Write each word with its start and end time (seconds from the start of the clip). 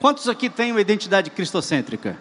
Quantos 0.00 0.28
aqui 0.28 0.50
têm 0.50 0.72
uma 0.72 0.80
identidade 0.80 1.30
cristocêntrica? 1.30 2.18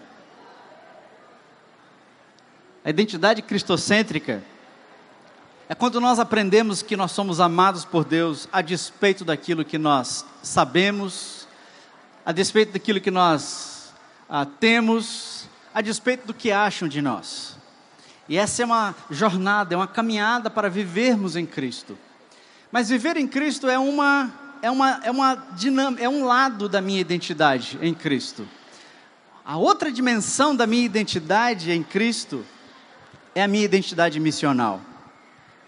A 2.84 2.90
identidade 2.90 3.42
cristocêntrica 3.42 4.42
é 5.68 5.76
quando 5.76 6.00
nós 6.00 6.20
aprendemos 6.20 6.82
que 6.82 6.96
nós 6.96 7.12
somos 7.12 7.40
amados 7.40 7.84
por 7.84 8.06
Deus 8.06 8.48
a 8.52 8.62
despeito 8.62 9.26
daquilo 9.26 9.66
que 9.66 9.78
nós 9.78 10.26
sabemos, 10.42 11.48
a 12.26 12.32
despeito 12.32 12.72
daquilo 12.74 13.02
que 13.02 13.12
nós 13.12 13.92
ah, 14.30 14.46
temos, 14.46 15.50
a 15.74 15.82
despeito 15.82 16.28
do 16.28 16.34
que 16.34 16.52
acham 16.52 16.88
de 16.88 17.02
nós. 17.02 17.58
E 18.30 18.38
essa 18.38 18.62
é 18.62 18.66
uma 18.66 18.96
jornada, 19.12 19.74
é 19.74 19.78
uma 19.78 19.88
caminhada 19.88 20.50
para 20.50 20.70
vivermos 20.70 21.36
em 21.36 21.46
Cristo. 21.46 21.98
Mas 22.72 22.90
viver 22.90 23.18
em 23.18 23.28
Cristo 23.28 23.68
é 23.68 23.78
uma 23.78 24.34
é 24.66 24.72
uma 24.72 25.00
é 25.04 25.12
uma 25.12 25.36
dinâmica, 25.56 26.04
é 26.04 26.10
um 26.10 26.26
lado 26.26 26.68
da 26.68 26.82
minha 26.82 27.00
identidade 27.00 27.78
em 27.84 27.94
Cristo. 27.94 28.48
A 29.46 29.58
outra 29.58 29.92
dimensão 29.92 30.56
da 30.56 30.66
minha 30.66 30.84
identidade 30.84 31.72
em 31.72 31.84
Cristo 31.84 32.44
é 33.36 33.44
a 33.44 33.48
minha 33.48 33.64
identidade 33.64 34.20
missional. 34.20 34.82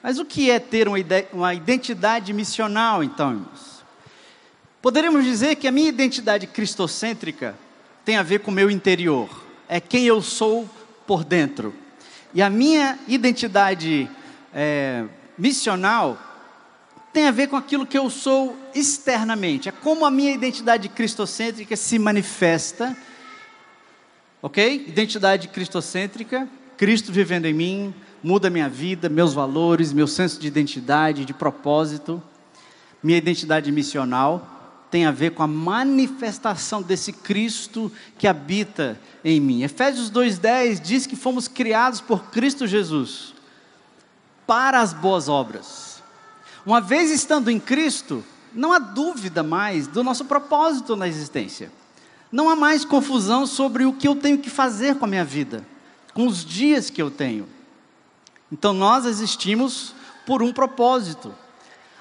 Mas 0.02 0.17
o 0.17 0.25
que 0.25 0.49
é 0.49 0.57
ter 0.57 0.88
uma 1.31 1.53
identidade 1.53 2.33
missional, 2.33 3.03
então, 3.03 3.33
irmãos? 3.33 3.83
Poderíamos 4.81 5.23
dizer 5.23 5.57
que 5.57 5.67
a 5.67 5.72
minha 5.72 5.89
identidade 5.89 6.47
cristocêntrica 6.47 7.55
tem 8.03 8.17
a 8.17 8.23
ver 8.23 8.39
com 8.39 8.50
o 8.50 8.53
meu 8.53 8.72
interior, 8.72 9.29
é 9.69 9.79
quem 9.79 10.05
eu 10.05 10.23
sou 10.23 10.67
por 11.05 11.23
dentro. 11.23 11.72
E 12.33 12.41
a 12.41 12.50
minha 12.50 12.97
identidade 13.07 14.09
é, 14.52 15.03
missional 15.38 16.17
tem 17.13 17.27
a 17.27 17.31
ver 17.31 17.47
com 17.47 17.55
aquilo 17.55 17.86
que 17.86 17.97
eu 17.97 18.09
sou 18.09 18.55
externamente, 18.75 19.69
é 19.69 19.72
como 19.72 20.05
a 20.05 20.11
minha 20.11 20.31
identidade 20.31 20.88
cristocêntrica 20.89 21.75
se 21.75 21.97
manifesta, 21.97 22.95
ok? 24.41 24.86
Identidade 24.88 25.47
cristocêntrica 25.47 26.47
Cristo 26.78 27.11
vivendo 27.11 27.45
em 27.45 27.53
mim 27.53 27.94
muda 28.23 28.50
minha 28.50 28.69
vida, 28.69 29.09
meus 29.09 29.33
valores, 29.33 29.91
meu 29.91 30.08
senso 30.08 30.39
de 30.39 30.47
identidade, 30.47 31.25
de 31.25 31.33
propósito. 31.33 32.22
Minha 33.02 33.17
identidade 33.17 33.72
missional 33.72 34.85
tem 34.91 35.05
a 35.05 35.11
ver 35.11 35.31
com 35.31 35.44
a 35.44 35.47
manifestação 35.47 36.81
desse 36.81 37.11
Cristo 37.11 37.91
que 38.17 38.28
habita 38.28 39.00
em 39.23 39.39
mim. 39.39 39.63
Efésios 39.63 40.09
2:10 40.11 40.80
diz 40.80 41.08
que 41.08 41.16
fomos 41.16 41.47
criados 41.47 42.00
por 42.00 42.25
Cristo 42.25 42.67
Jesus 42.67 43.33
para 44.45 44.80
as 44.80 44.94
boas 44.94 45.28
obras. 45.28 45.86
Uma 46.67 46.79
vez 46.79 47.09
estando 47.09 47.49
em 47.49 47.59
Cristo, 47.59 48.23
não 48.53 48.71
há 48.71 48.77
dúvida 48.77 49.41
mais 49.41 49.87
do 49.87 50.03
nosso 50.03 50.25
propósito 50.25 50.95
na 50.95 51.07
existência. 51.07 51.71
Não 52.31 52.47
há 52.47 52.55
mais 52.55 52.85
confusão 52.85 53.47
sobre 53.47 53.85
o 53.85 53.93
que 53.93 54.07
eu 54.07 54.15
tenho 54.15 54.37
que 54.37 54.51
fazer 54.51 54.95
com 54.97 55.05
a 55.05 55.07
minha 55.07 55.25
vida 55.25 55.65
com 56.17 56.25
os 56.25 56.43
dias 56.43 56.89
que 56.89 56.99
eu 56.99 57.11
tenho. 57.11 57.47
Então 58.51 58.73
nós 58.73 59.05
existimos 59.05 59.93
por 60.25 60.41
um 60.41 60.51
propósito. 60.51 61.31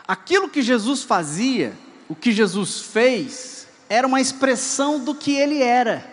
Aquilo 0.08 0.48
que 0.48 0.62
Jesus 0.62 1.02
fazia, 1.02 1.76
o 2.08 2.14
que 2.14 2.32
Jesus 2.32 2.80
fez, 2.80 3.68
era 3.90 4.06
uma 4.06 4.18
expressão 4.18 4.98
do 4.98 5.14
que 5.14 5.32
ele 5.32 5.62
era. 5.62 6.10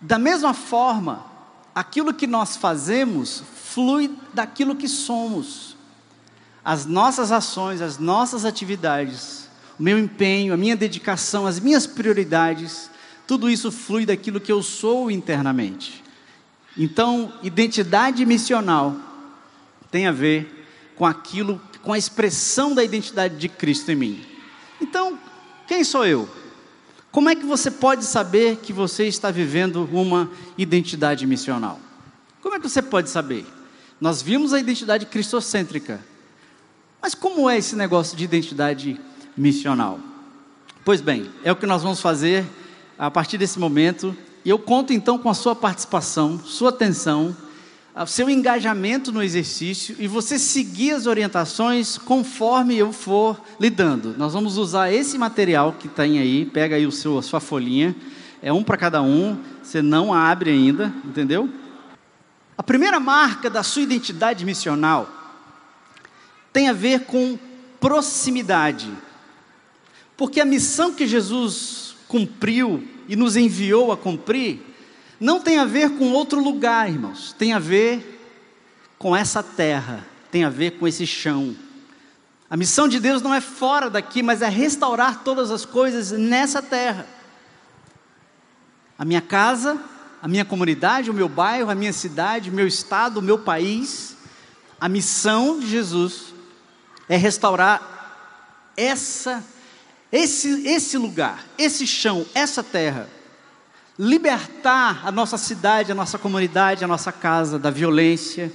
Da 0.00 0.20
mesma 0.20 0.54
forma, 0.54 1.26
aquilo 1.74 2.14
que 2.14 2.28
nós 2.28 2.56
fazemos 2.56 3.42
flui 3.56 4.16
daquilo 4.32 4.76
que 4.76 4.86
somos. 4.86 5.76
As 6.64 6.86
nossas 6.86 7.32
ações, 7.32 7.80
as 7.80 7.98
nossas 7.98 8.44
atividades, 8.44 9.48
o 9.78 9.82
meu 9.82 9.98
empenho, 9.98 10.52
a 10.52 10.56
minha 10.56 10.76
dedicação, 10.76 11.46
as 11.46 11.58
minhas 11.58 11.86
prioridades, 11.86 12.90
tudo 13.26 13.48
isso 13.48 13.70
flui 13.70 14.04
daquilo 14.04 14.40
que 14.40 14.52
eu 14.52 14.62
sou 14.62 15.10
internamente. 15.10 16.04
Então, 16.76 17.32
identidade 17.42 18.24
missional 18.26 18.96
tem 19.90 20.06
a 20.06 20.12
ver 20.12 20.66
com 20.96 21.06
aquilo, 21.06 21.60
com 21.82 21.92
a 21.92 21.98
expressão 21.98 22.74
da 22.74 22.84
identidade 22.84 23.36
de 23.36 23.48
Cristo 23.48 23.90
em 23.90 23.96
mim. 23.96 24.26
Então, 24.80 25.18
quem 25.66 25.82
sou 25.82 26.06
eu? 26.06 26.28
Como 27.10 27.28
é 27.28 27.34
que 27.34 27.44
você 27.44 27.70
pode 27.70 28.04
saber 28.04 28.56
que 28.56 28.72
você 28.72 29.06
está 29.06 29.30
vivendo 29.30 29.88
uma 29.92 30.30
identidade 30.56 31.26
missional? 31.26 31.80
Como 32.40 32.54
é 32.54 32.58
que 32.58 32.68
você 32.68 32.80
pode 32.80 33.10
saber? 33.10 33.44
Nós 34.00 34.22
vimos 34.22 34.52
a 34.52 34.60
identidade 34.60 35.06
cristocêntrica. 35.06 36.00
Mas 37.02 37.14
como 37.14 37.48
é 37.48 37.56
esse 37.56 37.74
negócio 37.74 38.16
de 38.16 38.24
identidade 38.24 39.00
missional? 39.36 39.98
Pois 40.84 41.00
bem, 41.00 41.30
é 41.42 41.50
o 41.50 41.56
que 41.56 41.66
nós 41.66 41.82
vamos 41.82 42.00
fazer 42.00 42.44
a 42.98 43.10
partir 43.10 43.38
desse 43.38 43.58
momento 43.58 44.16
e 44.44 44.50
eu 44.50 44.58
conto 44.58 44.92
então 44.92 45.18
com 45.18 45.30
a 45.30 45.34
sua 45.34 45.54
participação, 45.54 46.38
sua 46.38 46.70
atenção, 46.70 47.36
seu 48.06 48.30
engajamento 48.30 49.12
no 49.12 49.22
exercício 49.22 49.96
e 49.98 50.06
você 50.06 50.38
seguir 50.38 50.92
as 50.92 51.06
orientações 51.06 51.98
conforme 51.98 52.76
eu 52.76 52.92
for 52.92 53.40
lidando. 53.58 54.14
Nós 54.16 54.32
vamos 54.32 54.56
usar 54.56 54.92
esse 54.92 55.18
material 55.18 55.74
que 55.78 55.88
tem 55.88 56.18
aí, 56.18 56.44
pega 56.44 56.76
aí 56.76 56.86
o 56.86 56.92
seu, 56.92 57.18
a 57.18 57.22
sua 57.22 57.40
folhinha, 57.40 57.94
é 58.42 58.52
um 58.52 58.62
para 58.62 58.76
cada 58.76 59.02
um, 59.02 59.38
você 59.62 59.82
não 59.82 60.14
abre 60.14 60.50
ainda, 60.50 60.92
entendeu? 61.04 61.48
A 62.56 62.62
primeira 62.62 63.00
marca 63.00 63.50
da 63.50 63.62
sua 63.62 63.82
identidade 63.82 64.44
missional 64.44 65.19
tem 66.52 66.68
a 66.68 66.72
ver 66.72 67.04
com 67.04 67.38
proximidade. 67.80 68.92
Porque 70.16 70.40
a 70.40 70.44
missão 70.44 70.92
que 70.92 71.06
Jesus 71.06 71.96
cumpriu 72.06 72.86
e 73.08 73.16
nos 73.16 73.36
enviou 73.36 73.90
a 73.92 73.96
cumprir, 73.96 74.60
não 75.18 75.40
tem 75.40 75.58
a 75.58 75.64
ver 75.64 75.90
com 75.90 76.12
outro 76.12 76.42
lugar, 76.42 76.88
irmãos, 76.88 77.34
tem 77.38 77.52
a 77.52 77.58
ver 77.58 78.18
com 78.98 79.16
essa 79.16 79.42
terra, 79.42 80.06
tem 80.30 80.44
a 80.44 80.50
ver 80.50 80.72
com 80.72 80.86
esse 80.86 81.06
chão. 81.06 81.56
A 82.48 82.56
missão 82.56 82.88
de 82.88 82.98
Deus 82.98 83.22
não 83.22 83.32
é 83.32 83.40
fora 83.40 83.88
daqui, 83.88 84.22
mas 84.22 84.42
é 84.42 84.48
restaurar 84.48 85.22
todas 85.22 85.50
as 85.50 85.64
coisas 85.64 86.10
nessa 86.10 86.60
terra. 86.60 87.06
A 88.98 89.04
minha 89.04 89.20
casa, 89.20 89.80
a 90.20 90.28
minha 90.28 90.44
comunidade, 90.44 91.10
o 91.10 91.14
meu 91.14 91.28
bairro, 91.28 91.70
a 91.70 91.74
minha 91.74 91.92
cidade, 91.92 92.50
o 92.50 92.52
meu 92.52 92.66
estado, 92.66 93.20
o 93.20 93.22
meu 93.22 93.38
país. 93.38 94.16
A 94.80 94.88
missão 94.88 95.60
de 95.60 95.66
Jesus 95.66 96.34
é 97.10 97.16
restaurar 97.16 98.72
essa 98.76 99.44
esse, 100.12 100.66
esse 100.66 100.98
lugar, 100.98 101.44
esse 101.56 101.86
chão, 101.86 102.26
essa 102.34 102.64
terra, 102.64 103.08
libertar 103.98 105.06
a 105.06 105.12
nossa 105.12 105.36
cidade, 105.36 105.92
a 105.92 105.94
nossa 105.94 106.18
comunidade, 106.18 106.84
a 106.84 106.88
nossa 106.88 107.12
casa 107.12 107.58
da 107.58 107.70
violência, 107.70 108.52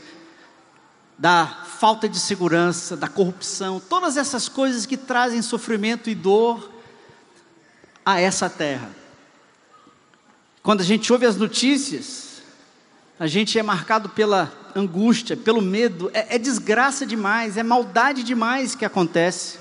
da 1.18 1.46
falta 1.80 2.10
de 2.10 2.20
segurança, 2.20 2.98
da 2.98 3.08
corrupção, 3.08 3.80
todas 3.80 4.18
essas 4.18 4.50
coisas 4.50 4.86
que 4.86 4.98
trazem 4.98 5.42
sofrimento 5.42 6.10
e 6.10 6.16
dor 6.16 6.72
a 8.06 8.20
essa 8.20 8.50
terra. 8.50 8.90
Quando 10.62 10.82
a 10.82 10.86
gente 10.86 11.12
ouve 11.14 11.26
as 11.26 11.38
notícias, 11.38 12.25
a 13.20 13.28
gente 13.28 13.58
é 13.58 13.64
marcado 13.64 14.10
pela 14.10 14.52
angústia, 14.76 15.38
pelo 15.38 15.62
medo, 15.62 16.12
é, 16.14 16.36
é 16.36 16.38
desgraça 16.38 17.06
demais, 17.06 17.58
é 17.58 17.64
maldade 17.64 18.24
demais 18.24 18.76
que 18.76 18.84
acontece 18.84 19.58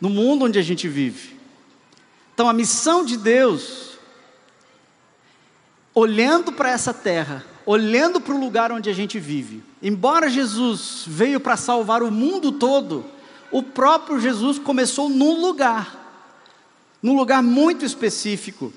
no 0.00 0.08
mundo 0.08 0.44
onde 0.44 0.58
a 0.58 0.62
gente 0.62 0.88
vive. 0.88 1.36
Então 2.34 2.48
a 2.48 2.52
missão 2.52 3.04
de 3.04 3.16
Deus, 3.16 3.98
olhando 5.94 6.52
para 6.52 6.70
essa 6.70 6.94
terra, 6.94 7.44
olhando 7.66 8.20
para 8.20 8.34
o 8.34 8.40
lugar 8.40 8.72
onde 8.72 8.88
a 8.88 8.92
gente 8.92 9.18
vive, 9.18 9.62
embora 9.82 10.28
Jesus 10.28 11.04
veio 11.06 11.40
para 11.40 11.56
salvar 11.56 12.02
o 12.02 12.10
mundo 12.10 12.52
todo, 12.52 13.04
o 13.50 13.62
próprio 13.62 14.20
Jesus 14.20 14.58
começou 14.58 15.08
num 15.08 15.40
lugar, 15.40 15.98
num 17.02 17.16
lugar 17.16 17.42
muito 17.42 17.84
específico. 17.84 18.72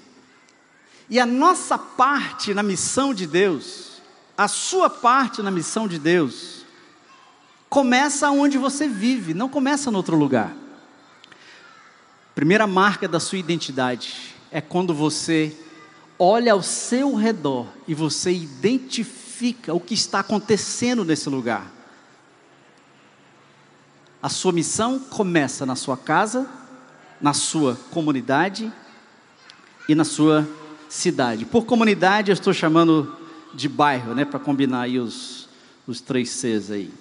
E 1.10 1.20
a 1.20 1.26
nossa 1.26 1.78
parte 1.78 2.54
na 2.54 2.64
missão 2.64 3.14
de 3.14 3.28
Deus, 3.28 4.02
a 4.38 4.48
sua 4.48 4.90
parte 4.90 5.42
na 5.42 5.52
missão 5.52 5.88
de 5.88 6.00
Deus, 6.00 6.66
começa 7.70 8.30
onde 8.32 8.58
você 8.58 8.88
vive, 8.88 9.34
não 9.34 9.48
começa 9.48 9.90
em 9.90 9.96
outro 9.96 10.16
lugar. 10.16 10.54
Primeira 12.34 12.66
marca 12.66 13.08
da 13.08 13.20
sua 13.20 13.38
identidade 13.38 14.36
é 14.52 14.60
quando 14.60 14.94
você 14.94 15.56
olha 16.18 16.54
ao 16.54 16.64
seu 16.64 17.14
redor 17.16 17.68
e 17.88 17.94
você 17.94 18.32
identifica 18.32 19.74
o 19.74 19.80
que 19.80 19.94
está 19.94 20.20
acontecendo 20.20 21.06
nesse 21.06 21.30
lugar. 21.30 21.72
A 24.22 24.30
sua 24.30 24.52
missão 24.52 24.98
começa 24.98 25.66
na 25.66 25.76
sua 25.76 25.96
casa, 25.96 26.50
na 27.22 27.34
sua 27.34 27.78
comunidade 27.92 28.72
e 29.88 29.94
na 29.94 30.04
sua 30.04 30.48
cidade. 30.90 31.46
Por 31.46 31.66
comunidade 31.66 32.32
eu 32.32 32.34
estou 32.34 32.54
chamando 32.54 33.16
de 33.54 33.70
bairro, 33.70 34.14
né, 34.14 34.26
para 34.26 34.40
combinar 34.40 34.82
aí 34.82 35.00
os, 35.00 35.48
os 35.88 36.02
três 36.02 36.30
Cs 36.30 36.72
aí. 36.72 36.92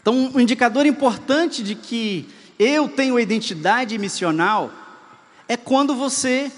Então, 0.00 0.32
um 0.34 0.40
indicador 0.40 0.86
importante 0.86 1.62
de 1.62 1.74
que 1.74 2.28
eu 2.58 2.88
tenho 2.88 3.18
identidade 3.18 3.98
missional 3.98 4.70
é 5.48 5.56
quando 5.56 5.94
você 5.94 6.50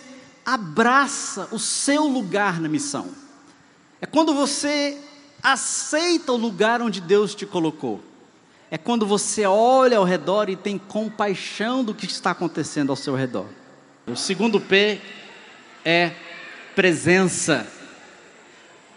abraça 0.44 1.48
o 1.50 1.58
seu 1.58 2.04
lugar 2.04 2.60
na 2.60 2.68
missão. 2.68 3.08
É 4.00 4.06
quando 4.06 4.34
você 4.34 4.98
aceita 5.42 6.32
o 6.32 6.36
lugar 6.36 6.80
onde 6.80 7.00
Deus 7.00 7.34
te 7.34 7.46
colocou. 7.46 8.00
É 8.70 8.76
quando 8.76 9.06
você 9.06 9.46
olha 9.46 9.98
ao 9.98 10.04
redor 10.04 10.48
e 10.48 10.56
tem 10.56 10.78
compaixão 10.78 11.82
do 11.82 11.94
que 11.94 12.06
está 12.06 12.32
acontecendo 12.32 12.90
ao 12.90 12.96
seu 12.96 13.14
redor. 13.14 13.46
O 14.10 14.16
segundo 14.16 14.58
P 14.58 14.98
é 15.84 16.12
presença. 16.74 17.66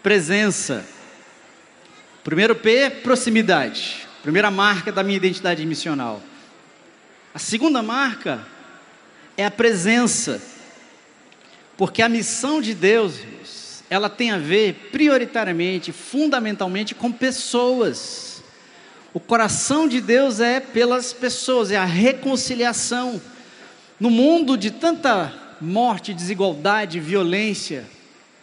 Presença. 0.02 0.86
Primeiro 2.24 2.56
P, 2.56 2.88
proximidade. 3.02 4.08
Primeira 4.22 4.50
marca 4.50 4.90
da 4.90 5.02
minha 5.02 5.18
identidade 5.18 5.66
missional. 5.66 6.22
A 7.34 7.38
segunda 7.38 7.82
marca 7.82 8.46
é 9.36 9.44
a 9.44 9.50
presença. 9.50 10.40
Porque 11.76 12.00
a 12.00 12.08
missão 12.08 12.62
de 12.62 12.72
Deus, 12.72 13.82
ela 13.90 14.08
tem 14.08 14.30
a 14.30 14.38
ver 14.38 14.88
prioritariamente, 14.92 15.92
fundamentalmente 15.92 16.94
com 16.94 17.12
pessoas. 17.12 18.42
O 19.12 19.20
coração 19.20 19.86
de 19.86 20.00
Deus 20.00 20.40
é 20.40 20.58
pelas 20.58 21.12
pessoas, 21.12 21.70
é 21.70 21.76
a 21.76 21.84
reconciliação. 21.84 23.20
No 23.98 24.10
mundo 24.10 24.56
de 24.56 24.70
tanta 24.70 25.32
morte, 25.60 26.12
desigualdade, 26.12 26.98
violência, 26.98 27.84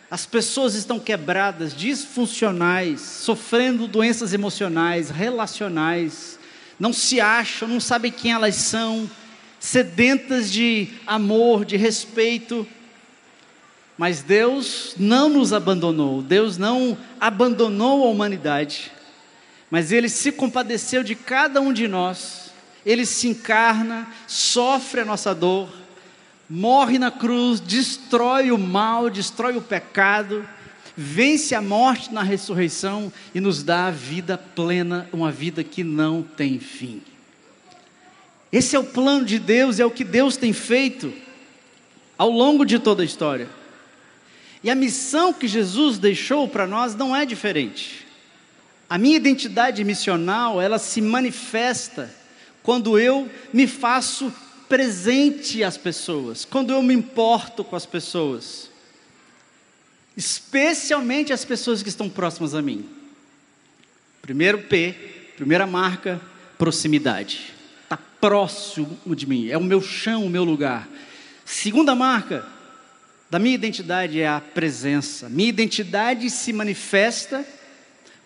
as 0.09 0.25
pessoas 0.25 0.73
estão 0.73 0.99
quebradas, 0.99 1.75
disfuncionais, 1.75 3.01
sofrendo 3.01 3.87
doenças 3.87 4.33
emocionais, 4.33 5.09
relacionais, 5.09 6.39
não 6.79 6.91
se 6.91 7.19
acham, 7.21 7.67
não 7.67 7.79
sabem 7.79 8.11
quem 8.11 8.31
elas 8.31 8.55
são, 8.55 9.09
sedentas 9.59 10.51
de 10.51 10.87
amor, 11.05 11.65
de 11.65 11.77
respeito. 11.77 12.65
Mas 13.97 14.23
Deus 14.23 14.95
não 14.97 15.29
nos 15.29 15.51
abandonou, 15.51 16.21
Deus 16.21 16.57
não 16.57 16.97
abandonou 17.19 18.05
a 18.05 18.09
humanidade, 18.09 18.91
mas 19.69 19.91
Ele 19.91 20.07
se 20.07 20.31
compadeceu 20.31 21.03
de 21.03 21.13
cada 21.13 21.59
um 21.59 21.73
de 21.73 21.87
nós, 21.87 22.48
Ele 22.85 23.05
se 23.05 23.27
encarna, 23.27 24.07
sofre 24.27 25.01
a 25.01 25.05
nossa 25.05 25.33
dor, 25.35 25.69
morre 26.49 26.97
na 26.97 27.11
cruz, 27.11 27.59
destrói 27.59 28.51
o 28.51 28.57
mal, 28.57 29.09
destrói 29.09 29.55
o 29.57 29.61
pecado, 29.61 30.47
vence 30.95 31.53
a 31.53 31.61
morte 31.61 32.13
na 32.13 32.23
ressurreição 32.23 33.11
e 33.33 33.39
nos 33.39 33.63
dá 33.63 33.87
a 33.87 33.91
vida 33.91 34.37
plena, 34.37 35.07
uma 35.13 35.31
vida 35.31 35.63
que 35.63 35.83
não 35.83 36.23
tem 36.23 36.59
fim. 36.59 37.01
Esse 38.51 38.75
é 38.75 38.79
o 38.79 38.83
plano 38.83 39.25
de 39.25 39.37
Deus, 39.37 39.79
é 39.79 39.85
o 39.85 39.91
que 39.91 40.03
Deus 40.03 40.35
tem 40.35 40.53
feito 40.53 41.13
ao 42.17 42.29
longo 42.29 42.65
de 42.65 42.79
toda 42.79 43.03
a 43.03 43.05
história. 43.05 43.47
E 44.63 44.69
a 44.69 44.75
missão 44.75 45.31
que 45.31 45.47
Jesus 45.47 45.97
deixou 45.97 46.47
para 46.47 46.67
nós 46.67 46.95
não 46.95 47.15
é 47.15 47.25
diferente. 47.25 48.05
A 48.89 48.97
minha 48.97 49.15
identidade 49.15 49.83
missional, 49.83 50.59
ela 50.59 50.79
se 50.79 50.99
manifesta 50.99 52.13
quando 52.63 52.99
eu 52.99 53.29
me 53.53 53.67
faço 53.67 54.33
presente 54.67 55.63
às 55.63 55.77
pessoas, 55.77 56.45
quando 56.45 56.71
eu 56.71 56.81
me 56.81 56.93
importo 56.93 57.63
com 57.63 57.75
as 57.75 57.85
pessoas, 57.85 58.69
especialmente 60.15 61.33
as 61.33 61.43
pessoas 61.43 61.81
que 61.81 61.89
estão 61.89 62.07
próximas 62.07 62.53
a 62.53 62.61
mim. 62.61 62.87
Primeiro 64.21 64.59
P, 64.59 64.93
primeira 65.35 65.65
marca, 65.65 66.21
proximidade. 66.57 67.53
Está 67.83 67.97
próximo 67.97 69.15
de 69.15 69.25
mim, 69.25 69.49
é 69.49 69.57
o 69.57 69.63
meu 69.63 69.81
chão, 69.81 70.25
o 70.25 70.29
meu 70.29 70.43
lugar. 70.43 70.87
Segunda 71.45 71.95
marca 71.95 72.45
da 73.29 73.39
minha 73.39 73.55
identidade 73.55 74.19
é 74.21 74.27
a 74.27 74.39
presença. 74.41 75.29
Minha 75.29 75.49
identidade 75.49 76.29
se 76.29 76.53
manifesta 76.53 77.45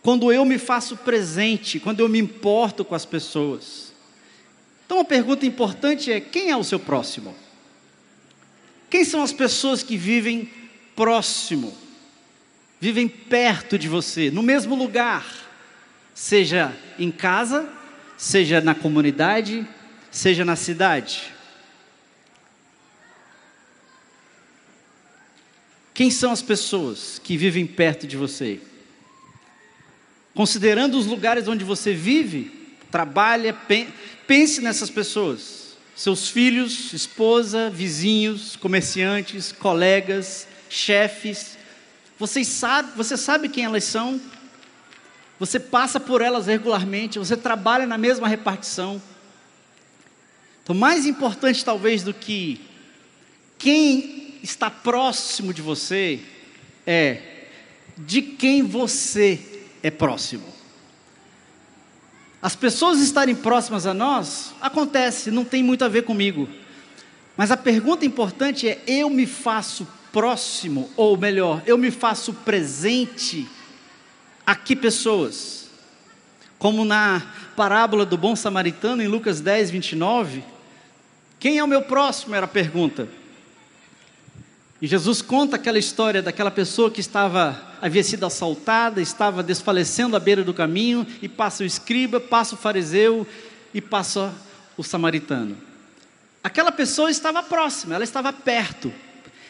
quando 0.01 0.31
eu 0.31 0.44
me 0.44 0.57
faço 0.57 0.97
presente, 0.97 1.79
quando 1.79 2.01
eu 2.01 2.09
me 2.09 2.19
importo 2.19 2.83
com 2.83 2.95
as 2.95 3.06
pessoas. 3.06 3.92
Então, 4.93 5.01
uma 5.01 5.09
pergunta 5.09 5.43
importante 5.43 6.11
é: 6.11 6.21
quem 6.21 6.51
é 6.51 6.55
o 6.55 6.63
seu 6.63 6.79
próximo? 6.79 7.35
Quem 8.91 9.03
são 9.03 9.23
as 9.23 9.33
pessoas 9.33 9.81
que 9.81 9.97
vivem 9.97 10.47
próximo, 10.95 11.75
vivem 12.79 13.07
perto 13.07 13.79
de 13.79 13.89
você, 13.89 14.29
no 14.29 14.43
mesmo 14.43 14.75
lugar, 14.75 15.25
seja 16.13 16.71
em 16.99 17.09
casa, 17.09 17.67
seja 18.15 18.61
na 18.61 18.75
comunidade, 18.75 19.67
seja 20.11 20.45
na 20.45 20.55
cidade? 20.55 21.23
Quem 25.91 26.11
são 26.11 26.31
as 26.31 26.43
pessoas 26.43 27.17
que 27.17 27.35
vivem 27.35 27.65
perto 27.65 28.05
de 28.05 28.15
você? 28.15 28.61
Considerando 30.35 30.99
os 30.99 31.07
lugares 31.07 31.47
onde 31.47 31.63
você 31.63 31.95
vive, 31.95 32.62
trabalha, 32.93 33.57
pense 34.27 34.61
nessas 34.61 34.87
pessoas. 34.87 35.75
Seus 35.95 36.29
filhos, 36.29 36.93
esposa, 36.93 37.67
vizinhos, 37.67 38.55
comerciantes, 38.55 39.51
colegas, 39.51 40.47
chefes. 40.69 41.57
Você 42.19 42.43
sabe, 42.43 42.91
você 42.95 43.17
sabe 43.17 43.49
quem 43.49 43.65
elas 43.65 43.83
são? 43.83 44.21
Você 45.39 45.59
passa 45.59 45.99
por 45.99 46.21
elas 46.21 46.45
regularmente, 46.45 47.17
você 47.17 47.35
trabalha 47.35 47.87
na 47.87 47.97
mesma 47.97 48.27
repartição. 48.27 49.01
Então, 50.61 50.75
mais 50.75 51.07
importante 51.07 51.65
talvez 51.65 52.03
do 52.03 52.13
que 52.13 52.61
quem 53.57 54.35
está 54.43 54.69
próximo 54.69 55.51
de 55.51 55.63
você 55.63 56.19
é 56.85 57.47
de 57.97 58.21
quem 58.21 58.61
você 58.61 59.39
é 59.81 59.89
próximo. 59.89 60.52
As 62.43 62.57
pessoas 62.57 62.99
estarem 62.99 63.33
próximas 63.33 63.87
a 63.87 63.93
nós, 63.93 64.53
acontece, 64.59 65.31
não 65.31 65.45
tem 65.45 65.63
muito 65.63 65.85
a 65.85 65.88
ver 65.88 66.01
comigo. 66.01 66.50
Mas 67.38 67.51
a 67.51 67.55
pergunta 67.55 68.05
importante 68.05 68.67
é: 68.67 68.81
eu 68.85 69.09
me 69.09 69.25
faço 69.25 69.88
próximo, 70.12 70.89
ou 70.97 71.15
melhor, 71.15 71.63
eu 71.65 71.77
me 71.77 71.89
faço 71.89 72.33
presente 72.33 73.47
a 74.45 74.55
que 74.55 74.75
pessoas? 74.75 75.69
Como 76.59 76.83
na 76.83 77.21
parábola 77.55 78.05
do 78.05 78.17
bom 78.17 78.35
samaritano, 78.35 79.01
em 79.01 79.07
Lucas 79.07 79.39
10, 79.39 79.71
29, 79.71 80.43
quem 81.39 81.59
é 81.59 81.63
o 81.63 81.67
meu 81.67 81.83
próximo? 81.83 82.35
Era 82.35 82.43
a 82.43 82.50
pergunta. 82.50 83.07
E 84.83 84.87
Jesus 84.87 85.21
conta 85.21 85.55
aquela 85.55 85.79
história 85.79 86.21
daquela 86.21 86.51
pessoa 86.51 86.91
que 86.91 86.99
estava 86.99 87.73
havia 87.81 88.03
sido 88.03 88.25
assaltada, 88.25 89.01
estava 89.01 89.41
desfalecendo 89.41 90.17
à 90.17 90.19
beira 90.19 90.43
do 90.43 90.53
caminho 90.53 91.07
e 91.21 91.29
passa 91.29 91.63
o 91.63 91.65
escriba, 91.65 92.19
passa 92.19 92.55
o 92.55 92.57
fariseu 92.57 93.25
e 93.73 93.79
passa 93.79 94.35
o 94.75 94.83
samaritano. 94.83 95.55
Aquela 96.43 96.69
pessoa 96.69 97.09
estava 97.09 97.41
próxima, 97.41 97.95
ela 97.95 98.03
estava 98.03 98.33
perto. 98.33 98.91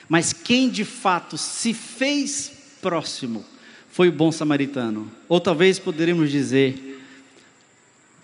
Mas 0.07 0.33
quem 0.33 0.69
de 0.69 0.85
fato 0.85 1.35
se 1.35 1.73
fez 1.73 2.51
próximo 2.79 3.43
foi 3.89 4.09
o 4.09 4.11
bom 4.11 4.31
samaritano. 4.31 5.11
Ou 5.27 5.39
talvez 5.39 5.79
poderíamos 5.79 6.29
dizer, 6.29 7.03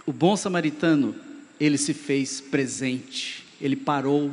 o 0.06 0.14
bom 0.14 0.38
samaritano, 0.38 1.16
ele 1.60 1.80
se 1.80 1.96
fez 1.96 2.40
presente. 2.40 3.48
Ele 3.60 3.76
parou, 3.76 4.30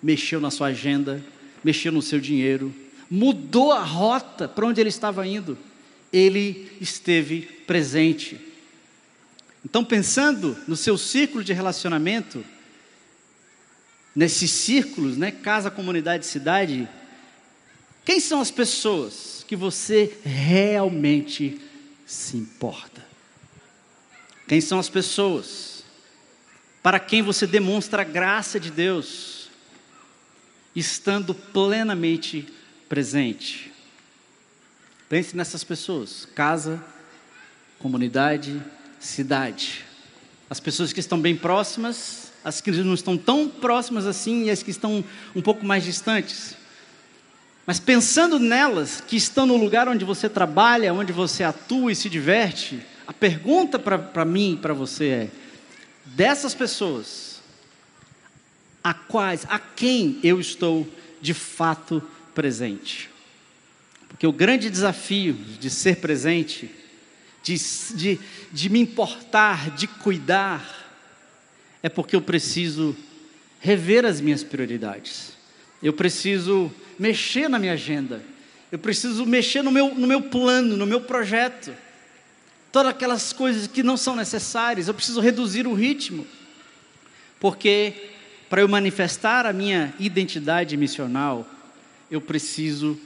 mexeu 0.00 0.40
na 0.40 0.52
sua 0.52 0.68
agenda, 0.68 1.20
mexeu 1.62 1.92
no 1.92 2.02
seu 2.02 2.20
dinheiro, 2.20 2.74
mudou 3.10 3.72
a 3.72 3.82
rota 3.82 4.48
para 4.48 4.66
onde 4.66 4.80
ele 4.80 4.88
estava 4.88 5.26
indo. 5.26 5.58
Ele 6.12 6.70
esteve 6.80 7.42
presente. 7.42 8.40
Então, 9.64 9.84
pensando 9.84 10.56
no 10.66 10.76
seu 10.76 10.96
círculo 10.96 11.44
de 11.44 11.52
relacionamento, 11.52 12.44
nesses 14.14 14.50
círculos, 14.50 15.16
né, 15.16 15.30
casa, 15.30 15.70
comunidade, 15.70 16.26
cidade, 16.26 16.88
quem 18.04 18.18
são 18.18 18.40
as 18.40 18.50
pessoas 18.50 19.44
que 19.46 19.54
você 19.54 20.16
realmente 20.24 21.60
se 22.06 22.36
importa? 22.36 23.04
Quem 24.48 24.60
são 24.60 24.78
as 24.78 24.88
pessoas 24.88 25.84
para 26.82 26.98
quem 26.98 27.22
você 27.22 27.46
demonstra 27.46 28.02
a 28.02 28.04
graça 28.04 28.58
de 28.58 28.70
Deus? 28.70 29.39
Estando 30.74 31.34
plenamente 31.34 32.46
presente. 32.88 33.72
Pense 35.08 35.36
nessas 35.36 35.64
pessoas: 35.64 36.26
casa, 36.34 36.82
comunidade, 37.78 38.62
cidade. 38.98 39.84
As 40.48 40.60
pessoas 40.60 40.92
que 40.92 41.00
estão 41.00 41.20
bem 41.20 41.36
próximas, 41.36 42.32
as 42.44 42.60
que 42.60 42.70
não 42.70 42.94
estão 42.94 43.16
tão 43.16 43.48
próximas 43.48 44.06
assim 44.06 44.44
e 44.44 44.50
as 44.50 44.62
que 44.62 44.70
estão 44.70 45.04
um 45.34 45.40
pouco 45.40 45.64
mais 45.64 45.84
distantes. 45.84 46.56
Mas 47.66 47.78
pensando 47.78 48.38
nelas, 48.38 49.00
que 49.00 49.16
estão 49.16 49.46
no 49.46 49.56
lugar 49.56 49.88
onde 49.88 50.04
você 50.04 50.28
trabalha, 50.28 50.92
onde 50.92 51.12
você 51.12 51.44
atua 51.44 51.92
e 51.92 51.94
se 51.94 52.08
diverte, 52.08 52.84
a 53.06 53.12
pergunta 53.12 53.78
para 53.78 54.24
mim 54.24 54.54
e 54.54 54.56
para 54.56 54.74
você 54.74 55.06
é: 55.06 55.30
dessas 56.04 56.54
pessoas, 56.54 57.29
a 58.82 58.94
quais, 58.94 59.46
a 59.48 59.58
quem 59.58 60.18
eu 60.22 60.40
estou 60.40 60.88
de 61.20 61.34
fato 61.34 62.02
presente. 62.34 63.10
Porque 64.08 64.26
o 64.26 64.32
grande 64.32 64.68
desafio 64.68 65.34
de 65.34 65.70
ser 65.70 65.96
presente, 65.96 66.70
de, 67.42 67.56
de, 67.94 68.20
de 68.52 68.68
me 68.68 68.80
importar, 68.80 69.70
de 69.70 69.86
cuidar, 69.86 70.80
é 71.82 71.88
porque 71.88 72.16
eu 72.16 72.22
preciso 72.22 72.96
rever 73.60 74.04
as 74.04 74.20
minhas 74.20 74.42
prioridades, 74.42 75.32
eu 75.82 75.92
preciso 75.92 76.72
mexer 76.98 77.48
na 77.48 77.58
minha 77.58 77.74
agenda, 77.74 78.22
eu 78.70 78.78
preciso 78.78 79.24
mexer 79.26 79.62
no 79.62 79.70
meu, 79.70 79.94
no 79.94 80.06
meu 80.06 80.22
plano, 80.22 80.76
no 80.76 80.86
meu 80.86 81.00
projeto, 81.00 81.74
todas 82.72 82.90
aquelas 82.90 83.32
coisas 83.32 83.66
que 83.66 83.82
não 83.82 83.96
são 83.96 84.14
necessárias, 84.14 84.88
eu 84.88 84.94
preciso 84.94 85.20
reduzir 85.20 85.66
o 85.66 85.74
ritmo, 85.74 86.26
porque 87.38 88.10
para 88.50 88.62
eu 88.62 88.68
manifestar 88.68 89.46
a 89.46 89.52
minha 89.52 89.94
identidade 90.00 90.76
missional, 90.76 91.46
eu 92.10 92.20
preciso, 92.20 93.00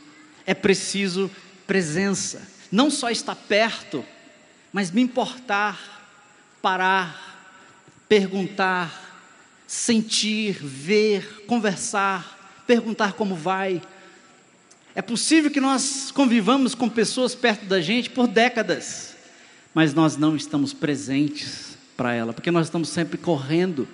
é 0.46 0.54
preciso 0.54 1.30
presença, 1.66 2.48
não 2.72 2.90
só 2.90 3.10
estar 3.10 3.36
perto, 3.36 4.02
mas 4.72 4.90
me 4.90 5.02
importar, 5.02 6.02
parar, 6.62 7.68
perguntar, 8.08 9.04
sentir, 9.66 10.54
ver, 10.62 11.44
conversar, 11.46 12.64
perguntar 12.66 13.12
como 13.12 13.34
vai. 13.34 13.82
É 14.94 15.02
possível 15.02 15.50
que 15.50 15.60
nós 15.60 16.10
convivamos 16.10 16.74
com 16.74 16.88
pessoas 16.88 17.34
perto 17.34 17.66
da 17.66 17.82
gente 17.82 18.08
por 18.08 18.26
décadas, 18.26 19.14
mas 19.74 19.92
nós 19.92 20.16
não 20.16 20.34
estamos 20.36 20.72
presentes 20.72 21.76
para 21.98 22.14
ela, 22.14 22.32
porque 22.32 22.50
nós 22.50 22.68
estamos 22.68 22.88
sempre 22.88 23.18
correndo. 23.18 23.86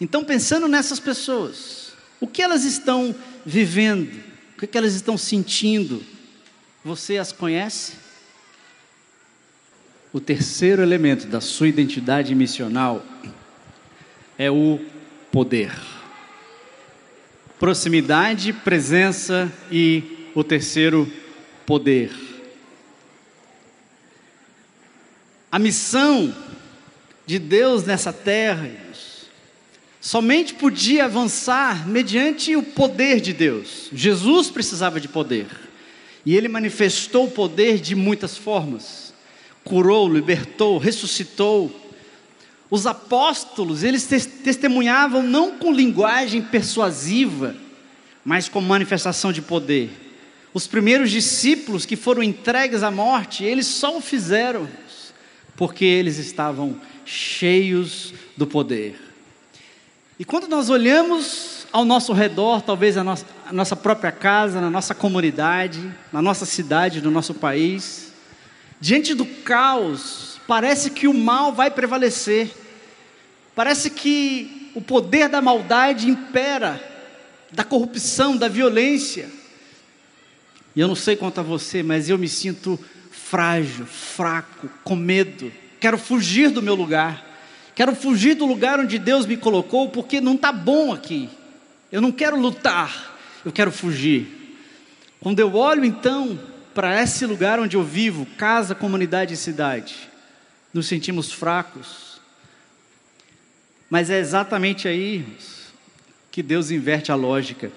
Então, 0.00 0.24
pensando 0.24 0.66
nessas 0.66 0.98
pessoas, 0.98 1.92
o 2.20 2.26
que 2.26 2.42
elas 2.42 2.64
estão 2.64 3.14
vivendo, 3.44 4.20
o 4.56 4.66
que 4.66 4.76
elas 4.76 4.94
estão 4.94 5.16
sentindo, 5.16 6.02
você 6.84 7.18
as 7.18 7.32
conhece? 7.32 7.94
O 10.12 10.20
terceiro 10.20 10.82
elemento 10.82 11.26
da 11.26 11.40
sua 11.40 11.68
identidade 11.68 12.34
missional 12.34 13.04
é 14.38 14.50
o 14.50 14.80
poder. 15.32 15.72
Proximidade, 17.58 18.52
presença 18.52 19.50
e 19.70 20.28
o 20.34 20.44
terceiro, 20.44 21.10
poder. 21.64 22.12
A 25.50 25.58
missão 25.58 26.34
de 27.26 27.38
Deus 27.38 27.84
nessa 27.84 28.12
terra, 28.12 28.68
somente 30.04 30.52
podia 30.52 31.06
avançar 31.06 31.88
mediante 31.88 32.54
o 32.54 32.62
poder 32.62 33.22
de 33.22 33.32
Deus. 33.32 33.88
Jesus 33.90 34.50
precisava 34.50 35.00
de 35.00 35.08
poder. 35.08 35.46
E 36.26 36.36
ele 36.36 36.46
manifestou 36.46 37.24
o 37.24 37.30
poder 37.30 37.80
de 37.80 37.94
muitas 37.94 38.36
formas. 38.36 39.14
Curou, 39.64 40.06
libertou, 40.06 40.76
ressuscitou. 40.76 41.74
Os 42.70 42.86
apóstolos, 42.86 43.82
eles 43.82 44.04
testemunhavam 44.04 45.22
não 45.22 45.56
com 45.56 45.72
linguagem 45.72 46.42
persuasiva, 46.42 47.56
mas 48.22 48.46
com 48.46 48.60
manifestação 48.60 49.32
de 49.32 49.40
poder. 49.40 49.88
Os 50.52 50.66
primeiros 50.66 51.10
discípulos 51.10 51.86
que 51.86 51.96
foram 51.96 52.22
entregues 52.22 52.82
à 52.82 52.90
morte, 52.90 53.42
eles 53.42 53.66
só 53.66 53.96
o 53.96 54.02
fizeram 54.02 54.68
porque 55.56 55.86
eles 55.86 56.18
estavam 56.18 56.78
cheios 57.06 58.12
do 58.36 58.46
poder. 58.46 59.13
E 60.24 60.26
quando 60.26 60.48
nós 60.48 60.70
olhamos 60.70 61.66
ao 61.70 61.84
nosso 61.84 62.14
redor, 62.14 62.62
talvez 62.62 62.96
a 62.96 63.04
nossa, 63.04 63.26
a 63.44 63.52
nossa 63.52 63.76
própria 63.76 64.10
casa, 64.10 64.58
na 64.58 64.70
nossa 64.70 64.94
comunidade, 64.94 65.94
na 66.10 66.22
nossa 66.22 66.46
cidade, 66.46 67.02
no 67.02 67.10
nosso 67.10 67.34
país, 67.34 68.10
diante 68.80 69.12
do 69.12 69.26
caos, 69.26 70.40
parece 70.48 70.88
que 70.88 71.06
o 71.06 71.12
mal 71.12 71.52
vai 71.52 71.70
prevalecer, 71.70 72.50
parece 73.54 73.90
que 73.90 74.70
o 74.74 74.80
poder 74.80 75.28
da 75.28 75.42
maldade 75.42 76.08
impera, 76.08 76.82
da 77.52 77.62
corrupção, 77.62 78.34
da 78.34 78.48
violência. 78.48 79.28
E 80.74 80.80
eu 80.80 80.88
não 80.88 80.96
sei 80.96 81.16
quanto 81.16 81.40
a 81.40 81.42
você, 81.42 81.82
mas 81.82 82.08
eu 82.08 82.16
me 82.16 82.30
sinto 82.30 82.80
frágil, 83.10 83.84
fraco, 83.84 84.70
com 84.82 84.96
medo, 84.96 85.52
quero 85.78 85.98
fugir 85.98 86.48
do 86.48 86.62
meu 86.62 86.74
lugar. 86.74 87.33
Quero 87.74 87.94
fugir 87.94 88.34
do 88.34 88.46
lugar 88.46 88.78
onde 88.78 88.98
Deus 88.98 89.26
me 89.26 89.36
colocou, 89.36 89.88
porque 89.88 90.20
não 90.20 90.34
está 90.34 90.52
bom 90.52 90.92
aqui. 90.92 91.28
Eu 91.90 92.00
não 92.00 92.12
quero 92.12 92.38
lutar, 92.38 93.16
eu 93.44 93.52
quero 93.52 93.72
fugir. 93.72 94.26
Quando 95.20 95.40
eu 95.40 95.54
olho 95.54 95.84
então 95.84 96.38
para 96.74 97.02
esse 97.02 97.24
lugar 97.24 97.58
onde 97.58 97.76
eu 97.76 97.82
vivo, 97.82 98.26
casa, 98.36 98.74
comunidade 98.74 99.34
e 99.34 99.36
cidade, 99.36 99.94
nos 100.72 100.86
sentimos 100.86 101.32
fracos. 101.32 102.20
Mas 103.88 104.10
é 104.10 104.18
exatamente 104.18 104.88
aí 104.88 105.24
que 106.30 106.42
Deus 106.42 106.70
inverte 106.70 107.12
a 107.12 107.14
lógica. 107.14 107.70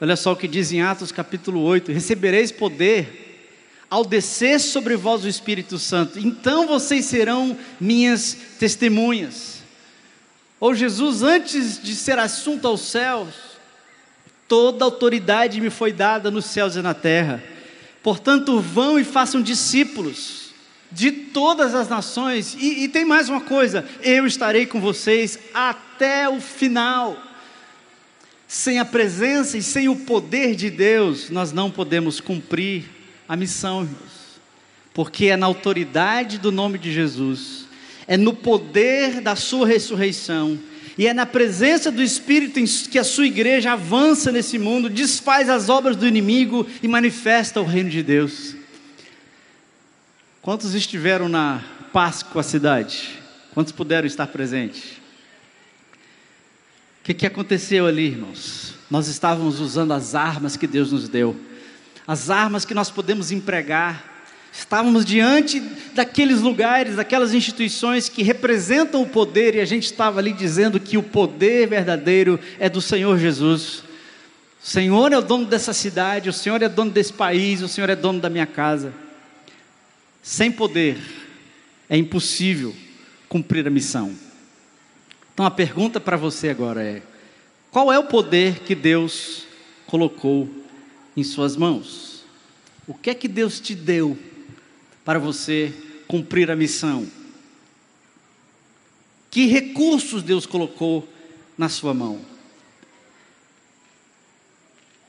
Olha 0.00 0.16
só 0.16 0.32
o 0.32 0.36
que 0.36 0.48
diz 0.48 0.72
em 0.72 0.82
Atos 0.82 1.12
capítulo 1.12 1.60
8: 1.60 1.92
Recebereis 1.92 2.52
poder 2.52 3.21
ao 3.92 4.06
descer 4.06 4.58
sobre 4.58 4.96
vós 4.96 5.22
o 5.22 5.28
Espírito 5.28 5.78
Santo, 5.78 6.18
então 6.18 6.66
vocês 6.66 7.04
serão 7.04 7.54
minhas 7.78 8.34
testemunhas. 8.58 9.58
Ou 10.58 10.74
Jesus, 10.74 11.22
antes 11.22 11.78
de 11.78 11.94
ser 11.94 12.18
assunto 12.18 12.66
aos 12.66 12.80
céus, 12.80 13.34
toda 14.48 14.82
autoridade 14.82 15.60
me 15.60 15.68
foi 15.68 15.92
dada 15.92 16.30
nos 16.30 16.46
céus 16.46 16.74
e 16.74 16.80
na 16.80 16.94
terra. 16.94 17.44
Portanto, 18.02 18.58
vão 18.60 18.98
e 18.98 19.04
façam 19.04 19.42
discípulos 19.42 20.54
de 20.90 21.12
todas 21.12 21.74
as 21.74 21.86
nações. 21.86 22.56
E, 22.58 22.84
e 22.84 22.88
tem 22.88 23.04
mais 23.04 23.28
uma 23.28 23.42
coisa: 23.42 23.86
eu 24.00 24.26
estarei 24.26 24.64
com 24.64 24.80
vocês 24.80 25.38
até 25.52 26.26
o 26.30 26.40
final. 26.40 27.22
Sem 28.48 28.78
a 28.78 28.86
presença 28.86 29.58
e 29.58 29.62
sem 29.62 29.90
o 29.90 29.96
poder 29.96 30.54
de 30.54 30.70
Deus, 30.70 31.28
nós 31.28 31.52
não 31.52 31.70
podemos 31.70 32.20
cumprir 32.20 33.01
a 33.32 33.36
missão, 33.36 33.84
irmãos. 33.84 34.40
Porque 34.92 35.28
é 35.28 35.38
na 35.38 35.46
autoridade 35.46 36.36
do 36.36 36.52
nome 36.52 36.76
de 36.76 36.92
Jesus, 36.92 37.66
é 38.06 38.14
no 38.14 38.34
poder 38.34 39.22
da 39.22 39.34
sua 39.34 39.66
ressurreição, 39.66 40.58
e 40.98 41.06
é 41.06 41.14
na 41.14 41.24
presença 41.24 41.90
do 41.90 42.02
Espírito 42.02 42.60
que 42.90 42.98
a 42.98 43.04
sua 43.04 43.26
igreja 43.26 43.72
avança 43.72 44.30
nesse 44.30 44.58
mundo, 44.58 44.90
desfaz 44.90 45.48
as 45.48 45.70
obras 45.70 45.96
do 45.96 46.06
inimigo 46.06 46.66
e 46.82 46.88
manifesta 46.88 47.58
o 47.58 47.64
reino 47.64 47.88
de 47.88 48.02
Deus. 48.02 48.54
Quantos 50.42 50.74
estiveram 50.74 51.26
na 51.26 51.64
Páscoa 51.90 52.42
cidade? 52.42 53.18
Quantos 53.54 53.72
puderam 53.72 54.06
estar 54.06 54.26
presentes? 54.26 54.90
O 57.00 57.04
que, 57.04 57.14
que 57.14 57.26
aconteceu 57.26 57.86
ali, 57.86 58.08
irmãos? 58.08 58.74
Nós 58.90 59.08
estávamos 59.08 59.58
usando 59.58 59.92
as 59.92 60.14
armas 60.14 60.54
que 60.54 60.66
Deus 60.66 60.92
nos 60.92 61.08
deu 61.08 61.34
as 62.06 62.30
armas 62.30 62.64
que 62.64 62.74
nós 62.74 62.90
podemos 62.90 63.30
empregar. 63.30 64.10
Estávamos 64.52 65.04
diante 65.04 65.60
daqueles 65.94 66.40
lugares, 66.40 66.96
daquelas 66.96 67.32
instituições 67.32 68.08
que 68.08 68.22
representam 68.22 69.00
o 69.02 69.08
poder, 69.08 69.54
e 69.54 69.60
a 69.60 69.64
gente 69.64 69.84
estava 69.84 70.18
ali 70.18 70.32
dizendo 70.32 70.78
que 70.78 70.98
o 70.98 71.02
poder 71.02 71.68
verdadeiro 71.68 72.38
é 72.58 72.68
do 72.68 72.80
Senhor 72.80 73.18
Jesus. 73.18 73.82
O 74.62 74.66
Senhor 74.66 75.12
é 75.12 75.18
o 75.18 75.22
dono 75.22 75.46
dessa 75.46 75.72
cidade, 75.72 76.28
o 76.28 76.32
Senhor 76.32 76.60
é 76.62 76.68
dono 76.68 76.90
desse 76.90 77.12
país, 77.12 77.62
o 77.62 77.68
Senhor 77.68 77.88
é 77.88 77.96
dono 77.96 78.20
da 78.20 78.28
minha 78.28 78.46
casa. 78.46 78.92
Sem 80.22 80.52
poder 80.52 80.98
é 81.88 81.96
impossível 81.96 82.74
cumprir 83.28 83.66
a 83.66 83.70
missão. 83.70 84.14
Então 85.32 85.46
a 85.46 85.50
pergunta 85.50 85.98
para 85.98 86.16
você 86.16 86.50
agora 86.50 86.82
é: 86.82 87.02
qual 87.70 87.90
é 87.90 87.98
o 87.98 88.04
poder 88.04 88.60
que 88.60 88.74
Deus 88.74 89.46
colocou 89.86 90.61
em 91.16 91.22
suas 91.22 91.56
mãos. 91.56 92.24
O 92.86 92.94
que 92.94 93.10
é 93.10 93.14
que 93.14 93.28
Deus 93.28 93.60
te 93.60 93.74
deu 93.74 94.18
para 95.04 95.18
você 95.18 95.72
cumprir 96.06 96.50
a 96.50 96.56
missão? 96.56 97.06
Que 99.30 99.46
recursos 99.46 100.22
Deus 100.22 100.46
colocou 100.46 101.08
na 101.56 101.68
sua 101.68 101.94
mão? 101.94 102.20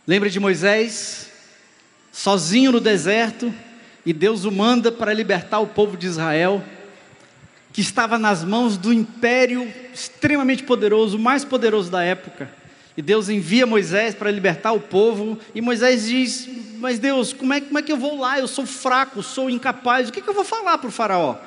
Lembra 0.05 0.29
de 0.29 0.39
Moisés, 0.39 1.29
sozinho 2.11 2.71
no 2.71 2.79
deserto, 2.79 3.53
e 4.05 4.11
Deus 4.11 4.43
o 4.43 4.51
manda 4.51 4.91
para 4.91 5.13
libertar 5.13 5.59
o 5.59 5.67
povo 5.67 5.95
de 5.95 6.07
Israel, 6.07 6.63
que 7.71 7.81
estava 7.81 8.19
nas 8.19 8.43
mãos 8.43 8.77
do 8.77 8.93
império 8.93 9.71
extremamente 9.93 10.63
poderoso, 10.63 11.17
o 11.17 11.19
mais 11.19 11.43
poderoso 11.43 11.89
da 11.89 12.03
época. 12.03 12.62
E 12.95 13.01
Deus 13.01 13.27
envia 13.27 13.65
Moisés 13.65 14.13
para 14.13 14.29
libertar 14.29 14.71
o 14.71 14.79
povo, 14.79 15.39
e 15.53 15.61
Moisés 15.61 16.07
diz: 16.07 16.47
Mas 16.77 16.99
Deus, 16.99 17.33
como 17.33 17.53
é, 17.53 17.61
como 17.61 17.79
é 17.79 17.81
que 17.81 17.91
eu 17.91 17.97
vou 17.97 18.19
lá? 18.19 18.37
Eu 18.39 18.47
sou 18.47 18.65
fraco, 18.65 19.23
sou 19.23 19.49
incapaz, 19.49 20.09
o 20.09 20.11
que, 20.11 20.21
que 20.21 20.29
eu 20.29 20.33
vou 20.33 20.43
falar 20.45 20.77
para 20.77 20.87
o 20.87 20.91
Faraó? 20.91 21.37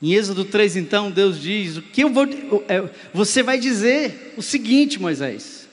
Em 0.00 0.12
Êxodo 0.14 0.44
3, 0.44 0.76
então, 0.76 1.10
Deus 1.10 1.40
diz: 1.40 1.76
o 1.76 1.82
que 1.82 2.02
eu 2.02 2.10
vou. 2.10 2.26
É, 2.68 2.88
você 3.12 3.42
vai 3.42 3.58
dizer 3.58 4.34
o 4.36 4.42
seguinte, 4.42 5.00
Moisés: 5.00 5.68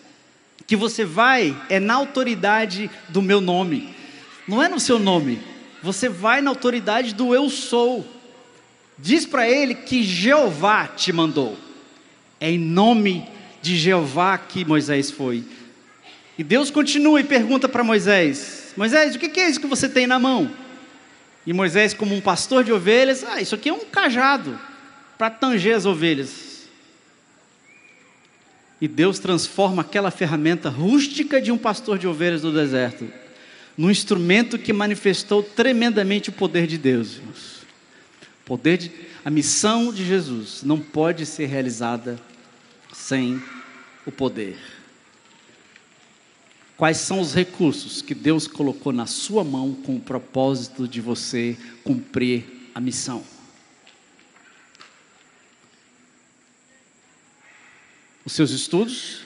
que 0.67 0.75
você 0.75 1.05
vai 1.05 1.55
é 1.69 1.79
na 1.79 1.93
autoridade 1.93 2.89
do 3.09 3.21
meu 3.21 3.39
nome, 3.39 3.93
não 4.47 4.61
é 4.61 4.67
no 4.67 4.79
seu 4.79 4.99
nome, 4.99 5.39
você 5.81 6.09
vai 6.09 6.41
na 6.41 6.49
autoridade 6.49 7.13
do 7.13 7.33
eu 7.33 7.49
sou. 7.49 8.05
Diz 8.97 9.25
para 9.25 9.49
ele 9.49 9.73
que 9.73 10.03
Jeová 10.03 10.87
te 10.87 11.11
mandou. 11.11 11.57
É 12.39 12.51
em 12.51 12.59
nome 12.59 13.19
de 13.21 13.33
Jeová 13.63 14.37
que 14.37 14.65
Moisés 14.65 15.09
foi. 15.09 15.43
E 16.37 16.43
Deus 16.43 16.69
continua 16.69 17.19
e 17.19 17.23
pergunta 17.23 17.69
para 17.69 17.83
Moisés: 17.83 18.73
Moisés, 18.75 19.15
o 19.15 19.19
que 19.19 19.39
é 19.39 19.49
isso 19.49 19.59
que 19.59 19.67
você 19.67 19.87
tem 19.87 20.05
na 20.05 20.19
mão? 20.19 20.51
E 21.45 21.53
Moisés, 21.53 21.93
como 21.93 22.15
um 22.15 22.21
pastor 22.21 22.63
de 22.63 22.71
ovelhas, 22.71 23.23
ah, 23.23 23.41
isso 23.41 23.55
aqui 23.55 23.69
é 23.69 23.73
um 23.73 23.85
cajado 23.85 24.59
para 25.17 25.29
tanger 25.29 25.75
as 25.75 25.85
ovelhas. 25.85 26.67
E 28.79 28.87
Deus 28.87 29.19
transforma 29.19 29.81
aquela 29.81 30.11
ferramenta 30.11 30.69
rústica 30.69 31.41
de 31.41 31.51
um 31.51 31.57
pastor 31.57 31.97
de 31.97 32.07
ovelhas 32.07 32.41
do 32.41 32.51
deserto 32.51 33.07
num 33.77 33.89
instrumento 33.89 34.57
que 34.57 34.71
manifestou 34.71 35.41
tremendamente 35.41 36.29
o 36.29 36.33
poder 36.33 36.67
de 36.67 36.77
Deus. 36.77 37.19
Poder 38.45 38.77
de, 38.77 38.91
a 39.23 39.29
missão 39.29 39.91
de 39.91 40.05
Jesus 40.05 40.61
não 40.63 40.79
pode 40.79 41.25
ser 41.25 41.45
realizada 41.47 42.19
sem 43.13 43.39
o 44.07 44.11
poder. 44.11 44.57
Quais 46.75 46.97
são 46.97 47.19
os 47.19 47.31
recursos 47.31 48.01
que 48.01 48.15
Deus 48.15 48.47
colocou 48.47 48.91
na 48.91 49.05
sua 49.05 49.43
mão 49.43 49.75
com 49.75 49.97
o 49.97 50.01
propósito 50.01 50.87
de 50.87 50.99
você 50.99 51.55
cumprir 51.83 52.43
a 52.73 52.81
missão? 52.81 53.23
Os 58.25 58.33
seus 58.33 58.49
estudos, 58.49 59.21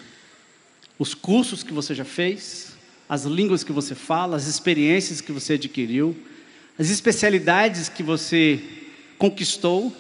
os 1.00 1.14
cursos 1.14 1.64
que 1.64 1.72
você 1.72 1.96
já 1.96 2.04
fez, 2.04 2.74
as 3.08 3.24
línguas 3.24 3.64
que 3.64 3.72
você 3.72 3.96
fala, 3.96 4.36
as 4.36 4.48
experiências 4.48 5.22
que 5.22 5.32
você 5.32 5.54
adquiriu, 5.54 6.14
as 6.78 6.90
especialidades 6.90 7.88
que 7.88 8.04
você 8.04 8.62
conquistou, 9.18 9.96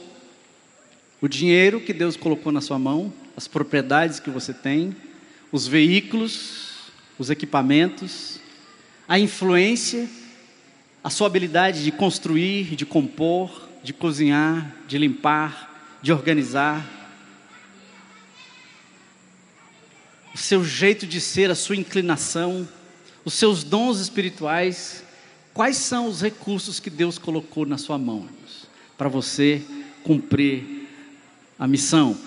o 1.21 1.27
dinheiro 1.29 1.79
que 1.79 1.93
Deus 1.93 2.17
colocou 2.17 2.51
na 2.51 2.59
sua 2.59 2.77
mão, 2.77 3.13
as 3.37 3.47
propriedades 3.47 4.19
que 4.19 4.31
você 4.31 4.51
tem, 4.51 4.95
os 5.51 5.67
veículos, 5.67 6.89
os 7.19 7.29
equipamentos, 7.29 8.39
a 9.07 9.19
influência, 9.19 10.09
a 11.03 11.11
sua 11.11 11.27
habilidade 11.27 11.83
de 11.83 11.91
construir, 11.91 12.75
de 12.75 12.83
compor, 12.83 13.69
de 13.83 13.93
cozinhar, 13.93 14.75
de 14.87 14.97
limpar, 14.97 15.99
de 16.01 16.11
organizar, 16.11 16.83
o 20.33 20.37
seu 20.37 20.65
jeito 20.65 21.05
de 21.05 21.21
ser, 21.21 21.51
a 21.51 21.55
sua 21.55 21.75
inclinação, 21.75 22.67
os 23.23 23.35
seus 23.35 23.63
dons 23.63 23.99
espirituais, 23.99 25.03
quais 25.53 25.77
são 25.77 26.07
os 26.07 26.21
recursos 26.21 26.79
que 26.79 26.89
Deus 26.89 27.19
colocou 27.19 27.67
na 27.67 27.77
sua 27.77 27.99
mão 27.99 28.27
para 28.97 29.07
você 29.07 29.63
cumprir 30.03 30.87
a 31.59 31.67
missão? 31.67 32.26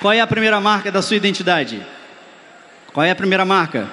Qual 0.00 0.12
é 0.12 0.20
a 0.20 0.26
primeira 0.26 0.60
marca 0.60 0.92
da 0.92 1.00
sua 1.00 1.16
identidade? 1.16 1.80
Qual 2.92 3.04
é 3.04 3.10
a 3.10 3.16
primeira 3.16 3.44
marca? 3.44 3.88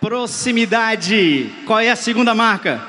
Proximidade. 0.00 1.52
Qual 1.64 1.78
é 1.78 1.90
a 1.90 1.96
segunda 1.96 2.34
marca? 2.34 2.82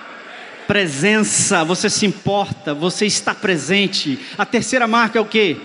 Presença. 0.65 1.63
Você 1.63 1.89
se 1.89 2.07
importa, 2.07 2.73
você 2.73 3.05
está 3.05 3.35
presente. 3.35 4.19
A 4.35 4.45
terceira 4.45 4.87
marca 4.87 5.19
é 5.19 5.21
o 5.21 5.25
que? 5.25 5.57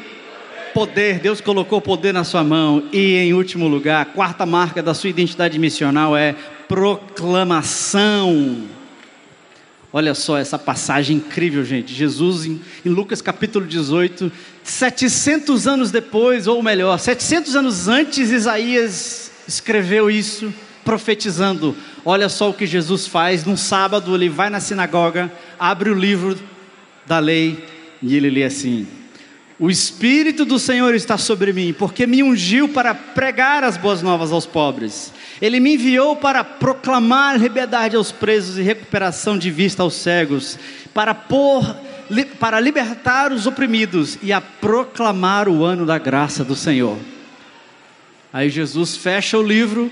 Poder. 0.75 1.21
Deus 1.21 1.41
colocou 1.41 1.81
poder 1.81 2.13
na 2.13 2.23
sua 2.23 2.45
mão. 2.45 2.87
E 2.93 3.17
em 3.17 3.33
último 3.33 3.67
lugar, 3.67 4.03
a 4.03 4.05
quarta 4.05 4.45
marca 4.45 4.83
da 4.83 4.93
sua 4.93 5.09
identidade 5.09 5.59
missional 5.59 6.15
é 6.15 6.35
proclamação. 6.69 8.69
Olha 9.91 10.15
só 10.15 10.37
essa 10.37 10.59
passagem 10.59 11.17
incrível, 11.17 11.65
gente. 11.65 11.95
Jesus, 11.95 12.45
em, 12.45 12.61
Lucas 12.85 13.23
capítulo 13.23 13.67
18, 13.67 14.31
700 14.71 15.67
anos 15.67 15.91
depois, 15.91 16.47
ou 16.47 16.63
melhor, 16.63 16.99
700 16.99 17.57
anos 17.57 17.89
antes, 17.89 18.31
Isaías 18.31 19.31
escreveu 19.47 20.11
isso, 20.11 20.53
profetizando. 20.85 21.77
Olha 22.05 22.29
só 22.29 22.51
o 22.51 22.55
que 22.55 22.67
Jesus 22.67 23.07
faz. 23.07 23.45
Num 23.45 23.57
sábado, 23.57 24.15
ele 24.15 24.29
vai 24.29 24.51
na 24.51 24.61
sinagoga, 24.61 25.33
abre 25.59 25.91
o 25.91 25.95
livro 25.95 26.39
da 27.07 27.19
lei 27.19 27.65
e 28.03 28.15
ele 28.15 28.29
lê 28.29 28.45
assim: 28.45 28.87
o 29.59 29.69
Espírito 29.69 30.45
do 30.45 30.57
Senhor 30.57 30.95
está 30.95 31.19
sobre 31.19 31.53
mim, 31.53 31.75
porque 31.77 32.07
me 32.07 32.23
ungiu 32.23 32.69
para 32.69 32.95
pregar 32.95 33.65
as 33.65 33.77
boas 33.77 34.03
novas 34.03 34.31
aos 34.31 34.47
pobres. 34.47 35.13
Ele 35.43 35.59
me 35.59 35.75
enviou 35.75 36.15
para 36.15 36.45
proclamar 36.45 37.41
liberdade 37.41 37.97
aos 37.97 38.13
presos 38.13 38.57
e 38.57 38.63
recuperação 38.63 39.37
de 39.37 39.51
vista 39.51 39.83
aos 39.83 39.95
cegos, 39.95 40.57
para 40.95 41.13
pôr, 41.13 41.65
para 42.39 42.61
libertar 42.61 43.33
os 43.33 43.47
oprimidos 43.47 44.19
e 44.23 44.33
a 44.33 44.41
proclamar 44.41 45.49
o 45.49 45.65
ano 45.65 45.85
da 45.85 45.99
graça 45.99 46.45
do 46.45 46.55
Senhor. 46.55 46.99
Aí 48.33 48.51
Jesus 48.51 48.97
fecha 48.97 49.39
o 49.39 49.43
livro 49.43 49.91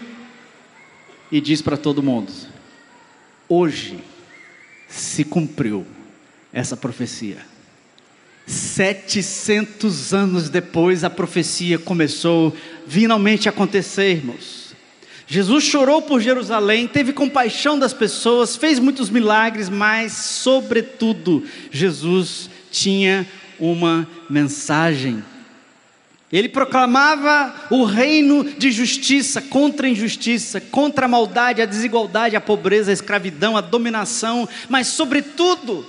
e 1.30 1.40
diz 1.40 1.62
para 1.62 1.76
todo 1.76 2.02
mundo: 2.02 2.32
Hoje 3.48 3.98
se 4.88 5.24
cumpriu 5.24 5.86
essa 6.52 6.76
profecia. 6.76 7.38
700 8.46 10.14
anos 10.14 10.48
depois, 10.48 11.02
a 11.02 11.10
profecia 11.10 11.78
começou 11.78 12.56
finalmente 12.86 13.48
a 13.48 13.52
acontecer, 13.52 14.12
irmãos. 14.12 14.75
Jesus 15.26 15.64
chorou 15.64 16.02
por 16.02 16.20
Jerusalém, 16.20 16.86
teve 16.86 17.12
compaixão 17.12 17.76
das 17.76 17.92
pessoas, 17.92 18.54
fez 18.54 18.78
muitos 18.78 19.10
milagres, 19.10 19.68
mas, 19.68 20.12
sobretudo, 20.12 21.44
Jesus 21.70 22.48
tinha 22.70 23.26
uma 23.58 24.06
mensagem. 24.30 25.24
Ele 26.32 26.48
proclamava 26.48 27.54
o 27.70 27.84
reino 27.84 28.44
de 28.44 28.70
justiça 28.70 29.40
contra 29.40 29.86
a 29.86 29.90
injustiça, 29.90 30.60
contra 30.60 31.06
a 31.06 31.08
maldade, 31.08 31.62
a 31.62 31.66
desigualdade, 31.66 32.36
a 32.36 32.40
pobreza, 32.40 32.90
a 32.90 32.94
escravidão, 32.94 33.56
a 33.56 33.60
dominação, 33.60 34.48
mas, 34.68 34.88
sobretudo, 34.88 35.86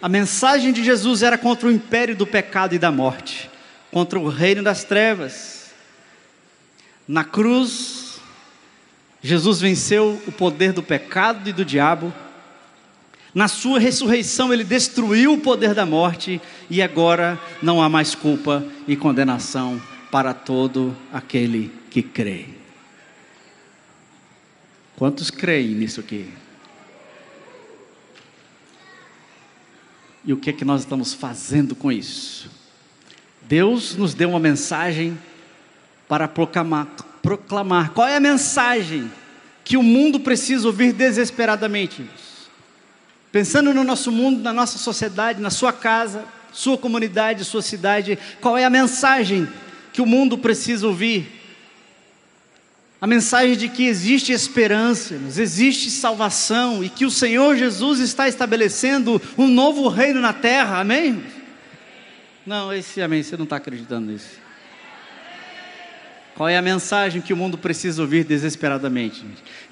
a 0.00 0.08
mensagem 0.08 0.72
de 0.72 0.84
Jesus 0.84 1.22
era 1.22 1.36
contra 1.36 1.68
o 1.68 1.72
império 1.72 2.16
do 2.16 2.26
pecado 2.26 2.74
e 2.74 2.78
da 2.78 2.90
morte, 2.92 3.50
contra 3.90 4.18
o 4.18 4.28
reino 4.28 4.62
das 4.62 4.84
trevas. 4.84 5.70
Na 7.06 7.24
cruz, 7.24 8.09
Jesus 9.22 9.60
venceu 9.60 10.20
o 10.26 10.32
poder 10.32 10.72
do 10.72 10.82
pecado 10.82 11.48
e 11.48 11.52
do 11.52 11.64
diabo. 11.64 12.12
Na 13.34 13.48
sua 13.48 13.78
ressurreição, 13.78 14.52
ele 14.52 14.64
destruiu 14.64 15.34
o 15.34 15.40
poder 15.40 15.74
da 15.74 15.86
morte 15.86 16.40
e 16.68 16.82
agora 16.82 17.38
não 17.62 17.82
há 17.82 17.88
mais 17.88 18.14
culpa 18.14 18.64
e 18.88 18.96
condenação 18.96 19.80
para 20.10 20.34
todo 20.34 20.96
aquele 21.12 21.70
que 21.90 22.02
crê. 22.02 22.46
Quantos 24.96 25.30
creem 25.30 25.68
nisso 25.68 26.00
aqui? 26.00 26.28
E 30.24 30.32
o 30.32 30.36
que 30.36 30.50
é 30.50 30.52
que 30.52 30.64
nós 30.64 30.82
estamos 30.82 31.14
fazendo 31.14 31.74
com 31.74 31.90
isso? 31.90 32.50
Deus 33.42 33.96
nos 33.96 34.12
deu 34.12 34.30
uma 34.30 34.38
mensagem 34.38 35.18
para 36.10 36.26
proclamar, 36.26 36.88
proclamar. 37.22 37.90
Qual 37.90 38.08
é 38.08 38.16
a 38.16 38.20
mensagem 38.20 39.08
que 39.62 39.76
o 39.76 39.82
mundo 39.82 40.18
precisa 40.18 40.66
ouvir 40.66 40.92
desesperadamente? 40.92 42.04
Pensando 43.30 43.72
no 43.72 43.84
nosso 43.84 44.10
mundo, 44.10 44.42
na 44.42 44.52
nossa 44.52 44.76
sociedade, 44.76 45.40
na 45.40 45.50
sua 45.50 45.72
casa, 45.72 46.24
sua 46.52 46.76
comunidade, 46.76 47.44
sua 47.44 47.62
cidade, 47.62 48.18
qual 48.40 48.58
é 48.58 48.64
a 48.64 48.70
mensagem 48.70 49.48
que 49.92 50.02
o 50.02 50.06
mundo 50.06 50.36
precisa 50.36 50.88
ouvir? 50.88 51.36
a 53.00 53.06
mensagem 53.06 53.56
de 53.56 53.66
que 53.66 53.86
existe 53.86 54.30
esperança, 54.30 55.14
existe 55.14 55.90
salvação 55.90 56.84
e 56.84 56.90
que 56.90 57.06
o 57.06 57.10
Senhor 57.10 57.56
Jesus 57.56 57.98
está 57.98 58.28
estabelecendo 58.28 59.22
um 59.38 59.48
novo 59.48 59.88
reino 59.88 60.20
na 60.20 60.34
terra, 60.34 60.80
amém? 60.80 61.24
Não, 62.44 62.70
esse 62.70 63.00
amém, 63.00 63.22
você 63.22 63.38
não 63.38 63.44
está 63.44 63.56
acreditando 63.56 64.12
nisso. 64.12 64.49
Qual 66.40 66.48
é 66.48 66.56
a 66.56 66.62
mensagem 66.62 67.20
que 67.20 67.34
o 67.34 67.36
mundo 67.36 67.58
precisa 67.58 68.00
ouvir 68.00 68.24
desesperadamente? 68.24 69.26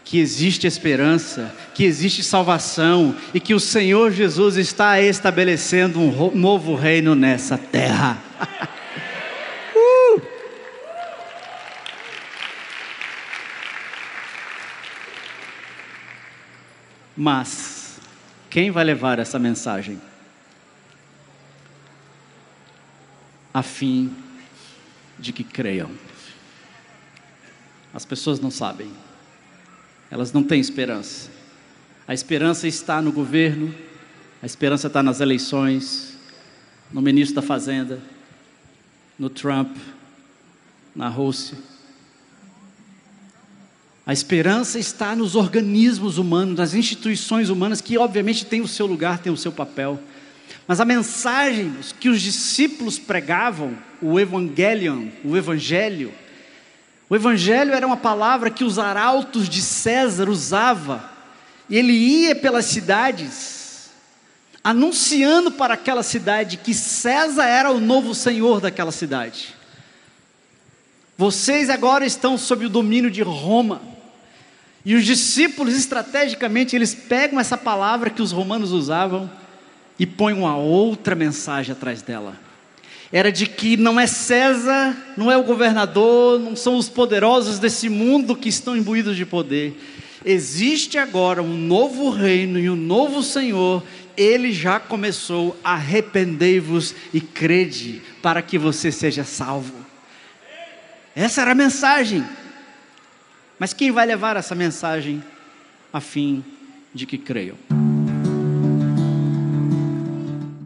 Que 0.04 0.18
existe 0.18 0.66
esperança, 0.66 1.50
que 1.72 1.82
existe 1.82 2.22
salvação 2.22 3.16
e 3.32 3.40
que 3.40 3.54
o 3.54 3.58
Senhor 3.58 4.12
Jesus 4.12 4.58
está 4.58 5.00
estabelecendo 5.00 5.98
um 5.98 6.30
novo 6.36 6.74
reino 6.74 7.14
nessa 7.14 7.56
terra. 7.56 8.22
Mas, 17.16 17.98
quem 18.50 18.70
vai 18.70 18.84
levar 18.84 19.18
essa 19.18 19.38
mensagem? 19.38 19.98
a 23.54 23.62
fim 23.62 24.14
de 25.18 25.32
que 25.32 25.42
creiam. 25.42 25.90
As 27.98 28.04
pessoas 28.04 28.38
não 28.38 28.48
sabem, 28.48 28.88
elas 30.08 30.32
não 30.32 30.44
têm 30.44 30.60
esperança. 30.60 31.28
A 32.06 32.14
esperança 32.14 32.68
está 32.68 33.02
no 33.02 33.10
governo, 33.10 33.74
a 34.40 34.46
esperança 34.46 34.86
está 34.86 35.02
nas 35.02 35.18
eleições, 35.18 36.16
no 36.92 37.02
ministro 37.02 37.34
da 37.34 37.42
Fazenda, 37.42 38.00
no 39.18 39.28
Trump, 39.28 39.76
na 40.94 41.08
Rússia. 41.08 41.58
A 44.06 44.12
esperança 44.12 44.78
está 44.78 45.16
nos 45.16 45.34
organismos 45.34 46.18
humanos, 46.18 46.56
nas 46.56 46.74
instituições 46.74 47.50
humanas, 47.50 47.80
que 47.80 47.98
obviamente 47.98 48.46
têm 48.46 48.60
o 48.60 48.68
seu 48.68 48.86
lugar, 48.86 49.18
têm 49.18 49.32
o 49.32 49.36
seu 49.36 49.50
papel. 49.50 49.98
Mas 50.68 50.78
a 50.78 50.84
mensagem 50.84 51.74
que 51.98 52.08
os 52.08 52.22
discípulos 52.22 52.96
pregavam, 52.96 53.76
o 54.00 54.20
Evangelion, 54.20 55.08
o 55.24 55.36
Evangelho, 55.36 56.12
o 57.10 57.16
Evangelho 57.16 57.72
era 57.72 57.86
uma 57.86 57.96
palavra 57.96 58.50
que 58.50 58.64
os 58.64 58.78
arautos 58.78 59.48
de 59.48 59.62
César 59.62 60.28
usava. 60.28 61.10
Ele 61.70 61.92
ia 61.92 62.36
pelas 62.36 62.66
cidades, 62.66 63.90
anunciando 64.62 65.50
para 65.50 65.74
aquela 65.74 66.02
cidade 66.02 66.58
que 66.58 66.74
César 66.74 67.46
era 67.46 67.70
o 67.70 67.80
novo 67.80 68.14
senhor 68.14 68.60
daquela 68.60 68.92
cidade. 68.92 69.54
Vocês 71.16 71.70
agora 71.70 72.04
estão 72.04 72.36
sob 72.36 72.66
o 72.66 72.70
domínio 72.70 73.10
de 73.10 73.22
Roma. 73.22 73.80
E 74.84 74.94
os 74.94 75.04
discípulos, 75.04 75.74
estrategicamente, 75.74 76.76
eles 76.76 76.94
pegam 76.94 77.40
essa 77.40 77.56
palavra 77.56 78.10
que 78.10 78.22
os 78.22 78.32
romanos 78.32 78.70
usavam 78.70 79.30
e 79.98 80.06
põem 80.06 80.34
uma 80.34 80.56
outra 80.56 81.14
mensagem 81.14 81.72
atrás 81.72 82.02
dela. 82.02 82.47
Era 83.10 83.32
de 83.32 83.46
que 83.46 83.76
não 83.76 83.98
é 83.98 84.06
César, 84.06 84.96
não 85.16 85.32
é 85.32 85.36
o 85.36 85.42
governador, 85.42 86.38
não 86.38 86.54
são 86.54 86.76
os 86.76 86.88
poderosos 86.88 87.58
desse 87.58 87.88
mundo 87.88 88.36
que 88.36 88.48
estão 88.48 88.76
imbuídos 88.76 89.16
de 89.16 89.24
poder. 89.24 89.74
Existe 90.24 90.98
agora 90.98 91.42
um 91.42 91.56
novo 91.56 92.10
reino 92.10 92.58
e 92.58 92.68
um 92.68 92.76
novo 92.76 93.22
Senhor, 93.22 93.82
ele 94.16 94.52
já 94.52 94.78
começou, 94.78 95.56
arrependei-vos 95.62 96.94
e 97.14 97.20
crede, 97.20 98.02
para 98.20 98.42
que 98.42 98.58
você 98.58 98.92
seja 98.92 99.24
salvo. 99.24 99.74
Essa 101.14 101.42
era 101.42 101.52
a 101.52 101.54
mensagem. 101.54 102.24
Mas 103.58 103.72
quem 103.72 103.90
vai 103.90 104.06
levar 104.06 104.36
essa 104.36 104.54
mensagem 104.54 105.22
a 105.92 106.00
fim 106.00 106.44
de 106.94 107.06
que 107.06 107.16
creiam? 107.16 107.77